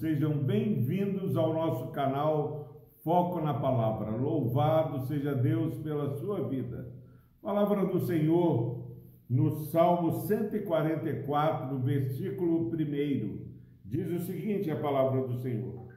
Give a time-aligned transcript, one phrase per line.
[0.00, 4.10] sejam bem-vindos ao nosso canal Foco na Palavra.
[4.16, 6.90] Louvado seja Deus pela sua vida.
[7.42, 8.96] Palavra do Senhor
[9.28, 13.46] no Salmo 144, versículo 1,
[13.84, 15.88] diz o seguinte: a palavra do Senhor: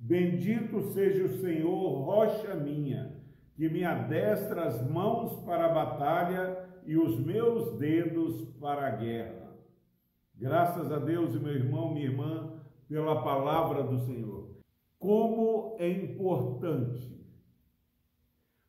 [0.00, 3.14] Bendito seja o Senhor, rocha minha,
[3.54, 9.54] que me adestra as mãos para a batalha e os meus dedos para a guerra.
[10.34, 14.48] Graças a Deus, meu irmão, minha irmã, pela palavra do Senhor.
[14.98, 17.14] Como é importante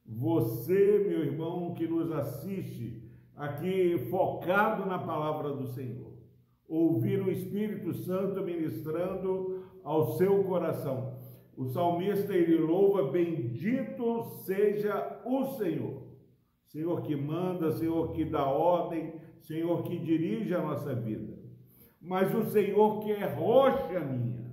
[0.06, 3.02] você, meu irmão, que nos assiste
[3.36, 6.14] aqui focado na palavra do Senhor,
[6.68, 11.18] ouvir o Espírito Santo ministrando ao seu coração.
[11.58, 16.04] O salmista ele louva: Bendito seja o Senhor.
[16.68, 21.45] Senhor que manda, Senhor que dá ordem, Senhor que dirige a nossa vida
[22.06, 24.46] mas o Senhor que é rocha minha.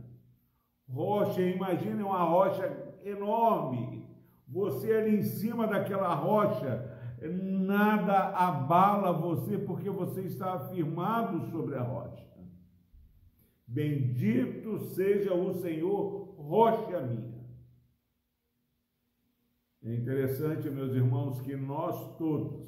[0.88, 4.06] Rocha, imagine uma rocha enorme.
[4.48, 6.90] Você ali em cima daquela rocha,
[7.30, 12.26] nada abala você porque você está afirmado sobre a rocha.
[13.66, 17.42] Bendito seja o Senhor, rocha minha.
[19.84, 22.62] É interessante, meus irmãos, que nós todos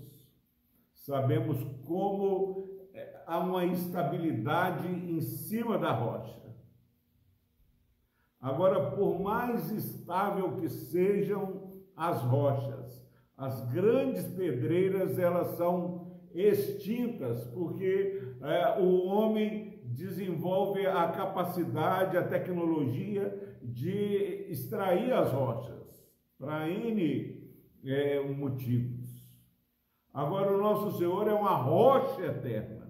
[0.93, 2.74] sabemos como
[3.27, 6.43] há uma estabilidade em cima da rocha.
[8.41, 13.03] Agora, por mais estável que sejam as rochas,
[13.37, 23.57] as grandes pedreiras elas são extintas, porque é, o homem desenvolve a capacidade, a tecnologia
[23.63, 26.05] de extrair as rochas
[26.39, 27.51] para N
[27.85, 29.05] é, motivos.
[30.13, 32.84] Agora, o nosso Senhor é uma rocha eterna.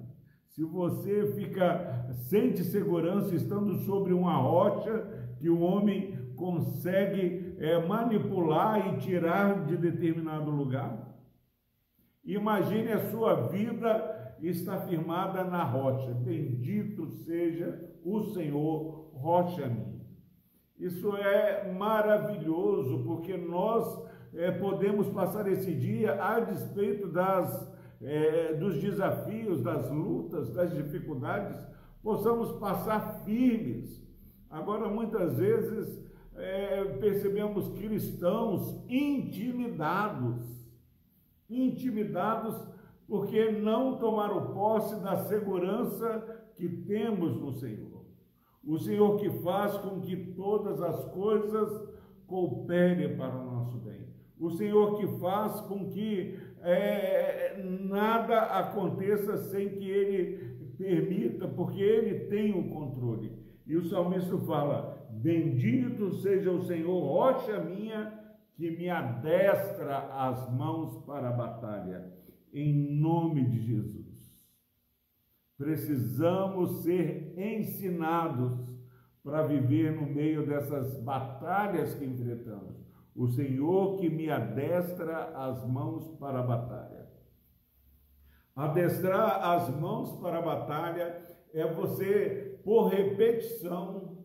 [0.55, 5.05] Se você fica sente segurança estando sobre uma rocha
[5.41, 11.13] que o homem consegue é, manipular e tirar de determinado lugar,
[12.25, 16.13] imagine a sua vida está firmada na rocha.
[16.15, 20.05] Bendito seja o Senhor, rocha minha.
[20.79, 27.74] Isso é maravilhoso, porque nós é, podemos passar esse dia a despeito das
[28.05, 31.59] é, dos desafios, das lutas, das dificuldades,
[32.03, 34.03] possamos passar firmes.
[34.51, 36.05] Agora, muitas vezes,
[36.37, 40.45] é, percebemos cristãos intimidados,
[41.49, 42.75] intimidados
[43.07, 48.05] porque não tomaram posse da segurança que temos no Senhor.
[48.67, 51.89] O Senhor que faz com que todas as coisas
[52.27, 53.44] cooperem para o.
[54.45, 62.27] O Senhor que faz com que é, nada aconteça sem que ele permita, porque ele
[62.27, 63.33] tem o controle.
[63.67, 68.13] E o salmista fala: Bendito seja o Senhor, rocha minha,
[68.55, 72.13] que me adestra as mãos para a batalha,
[72.53, 74.05] em nome de Jesus.
[75.57, 78.53] Precisamos ser ensinados
[79.23, 82.84] para viver no meio dessas batalhas que enfrentamos
[83.15, 87.09] o Senhor que me adestra as mãos para a batalha.
[88.57, 94.19] Adestrar as mãos para a batalha é você, por repetição,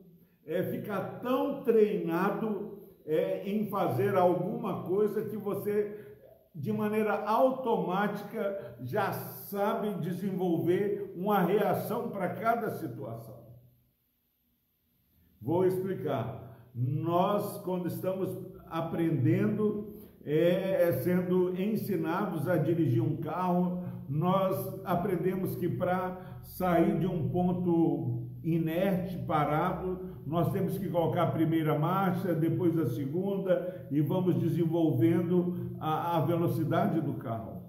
[0.45, 6.17] é ficar tão treinado é, em fazer alguma coisa que você,
[6.53, 13.39] de maneira automática, já sabe desenvolver uma reação para cada situação.
[15.41, 16.49] Vou explicar.
[16.75, 19.87] Nós, quando estamos aprendendo,
[20.25, 27.29] é, é, sendo ensinados a dirigir um carro, nós aprendemos que para sair de um
[27.29, 34.39] ponto inerte, parado, nós temos que colocar a primeira marcha, depois a segunda e vamos
[34.39, 37.59] desenvolvendo a, a velocidade do carro.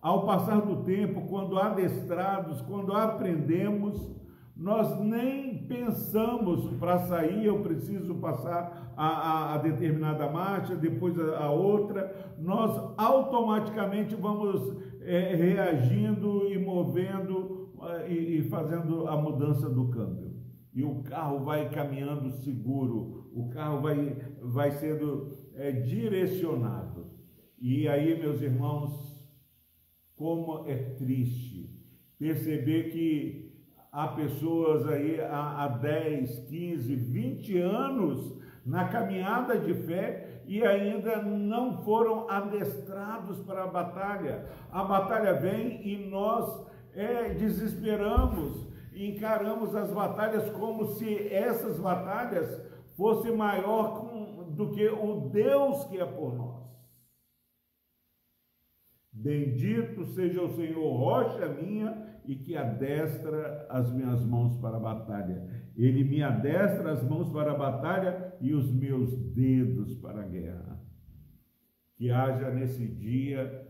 [0.00, 4.14] Ao passar do tempo, quando adestrados, quando aprendemos,
[4.56, 11.44] nós nem pensamos para sair, eu preciso passar a, a, a determinada marcha, depois a,
[11.44, 19.68] a, outra, nós automaticamente vamos é, reagindo e movendo é, e, e fazendo a mudança
[19.68, 20.32] do câmbio.
[20.72, 27.06] E o carro vai caminhando seguro, o carro vai, vai sendo é, direcionado.
[27.60, 29.14] E aí, meus irmãos,
[30.14, 31.74] como é triste
[32.18, 33.43] perceber que
[33.94, 38.36] há pessoas aí há, há 10, 15, 20 anos
[38.66, 44.46] na caminhada de fé e ainda não foram adestrados para a batalha.
[44.70, 48.64] A batalha vem e nós é, desesperamos
[48.94, 52.62] encaramos as batalhas como se essas batalhas
[52.96, 54.04] fossem maior
[54.50, 56.64] do que o Deus que é por nós.
[59.12, 65.46] Bendito seja o Senhor, rocha minha, e que adestra as minhas mãos para a batalha.
[65.76, 70.80] Ele me adestra as mãos para a batalha e os meus dedos para a guerra.
[71.96, 73.68] Que haja nesse dia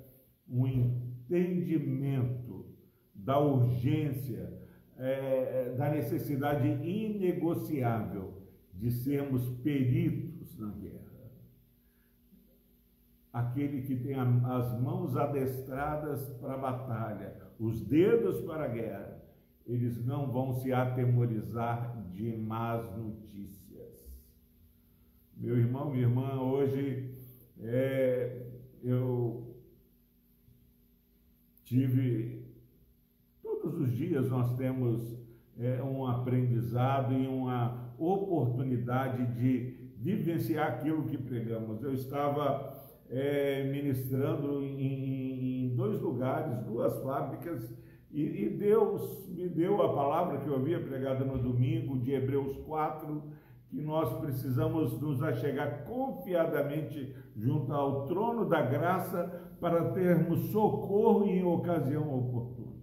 [0.48, 2.66] um entendimento
[3.14, 4.52] da urgência,
[4.98, 8.42] é, da necessidade inegociável
[8.72, 11.03] de sermos peritos na guerra
[13.34, 19.20] aquele que tem as mãos adestradas para a batalha, os dedos para a guerra,
[19.66, 24.08] eles não vão se atemorizar de más notícias.
[25.36, 27.12] Meu irmão, minha irmã, hoje
[27.58, 28.46] é,
[28.84, 29.56] eu
[31.64, 32.46] tive,
[33.42, 35.18] todos os dias nós temos
[35.58, 41.82] é, um aprendizado e uma oportunidade de vivenciar aquilo que pregamos.
[41.82, 42.73] Eu estava
[43.10, 47.72] é, ministrando em, em, dois lugares, duas fábricas,
[48.10, 52.56] e, e, Deus me deu a palavra que eu havia pregado no domingo, de Hebreus
[52.58, 53.22] 4,
[53.68, 61.44] que nós precisamos nos achegar confiadamente junto ao trono da graça para termos socorro em
[61.44, 62.76] ocasião oportuna.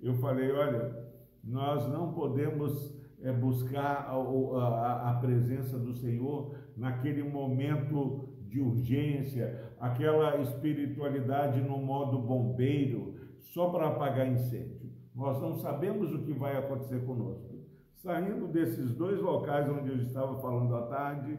[0.00, 0.96] Eu falei, olha,
[1.42, 9.74] nós não podemos é, buscar a, a, a presença do Senhor naquele momento de urgência,
[9.80, 14.92] aquela espiritualidade no modo bombeiro, só para apagar incêndio.
[15.14, 17.64] Nós não sabemos o que vai acontecer conosco.
[17.94, 21.38] Saindo desses dois locais onde eu estava falando à tarde,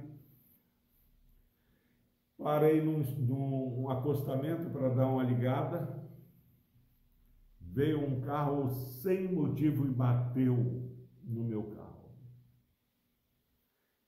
[2.36, 6.02] parei num, num acostamento para dar uma ligada.
[7.62, 10.56] Veio um carro sem motivo e bateu
[11.24, 12.10] no meu carro.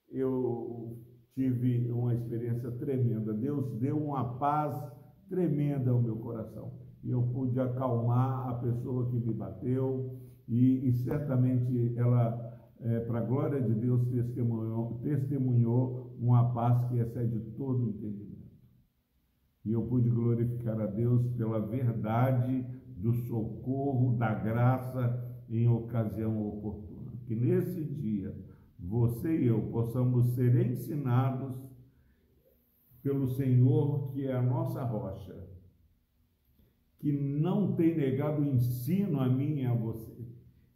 [0.09, 1.04] Eu
[1.35, 3.33] tive uma experiência tremenda.
[3.33, 4.73] Deus deu uma paz
[5.29, 6.71] tremenda ao meu coração.
[7.03, 10.17] E eu pude acalmar a pessoa que me bateu
[10.47, 16.97] e, e certamente ela, é, para a glória de Deus, testemunhou, testemunhou uma paz que
[16.97, 18.35] excede todo entendimento.
[19.65, 22.65] E eu pude glorificar a Deus pela verdade
[22.97, 27.11] do socorro, da graça em ocasião oportuna.
[27.25, 28.33] Que nesse dia
[28.87, 31.55] você e eu possamos ser ensinados
[33.01, 35.35] pelo Senhor, que é a nossa rocha,
[36.99, 40.11] que não tem negado o ensino a mim e a você,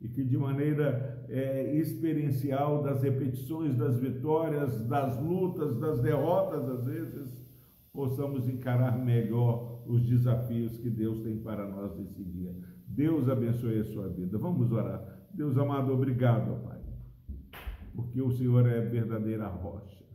[0.01, 6.85] e que de maneira é, experiencial das repetições, das vitórias, das lutas, das derrotas, às
[6.85, 7.49] vezes,
[7.91, 12.55] possamos encarar melhor os desafios que Deus tem para nós nesse dia.
[12.87, 14.37] Deus abençoe a sua vida.
[14.37, 15.03] Vamos orar.
[15.33, 16.78] Deus amado, obrigado, Pai
[17.99, 20.05] porque o Senhor é verdadeira rocha.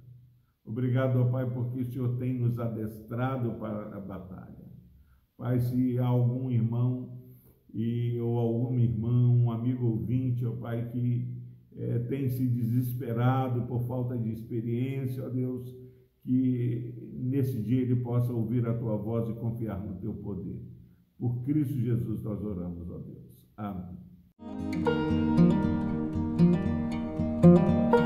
[0.65, 4.65] Obrigado, ó Pai, porque o Senhor tem nos adestrado para a batalha.
[5.37, 7.21] Pai, se há algum irmão
[7.73, 11.29] e, ou alguma irmã, um amigo ouvinte, ó Pai, que
[11.77, 15.77] é, tem se desesperado por falta de experiência, ó Deus,
[16.23, 20.59] que nesse dia ele possa ouvir a tua voz e confiar no teu poder.
[21.19, 23.47] Por Cristo Jesus nós oramos, ó Deus.
[23.59, 23.99] Amém.
[27.55, 28.04] thank you